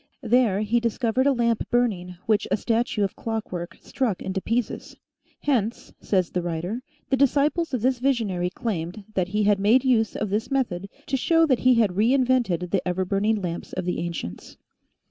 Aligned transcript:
There 0.23 0.61
he 0.61 0.79
discovered 0.79 1.27
a 1.27 1.31
lamp 1.31 1.69
burning 1.69 2.15
which 2.25 2.47
a 2.49 2.57
statue 2.57 3.03
of 3.03 3.15
clock 3.15 3.51
work 3.51 3.77
struck 3.81 4.19
into 4.19 4.41
pieces. 4.41 4.95
Hence, 5.41 5.93
says 6.01 6.31
the 6.31 6.41
writer, 6.41 6.81
the 7.11 7.15
disciples 7.17 7.71
of 7.71 7.81
this 7.83 7.99
visionary 7.99 8.49
claimed 8.49 9.03
that 9.13 9.27
he 9.27 9.43
had 9.43 9.59
made 9.59 9.85
use 9.85 10.15
of 10.15 10.31
this 10.31 10.49
method 10.49 10.89
to 11.05 11.17
show 11.17 11.45
that 11.45 11.59
he 11.59 11.75
had 11.75 11.95
re 11.97 12.15
invented 12.15 12.71
the 12.71 12.81
ever 12.83 13.05
burning 13.05 13.43
lamps 13.43 13.73
of 13.73 13.85
the 13.85 13.99
ancients. 13.99 14.57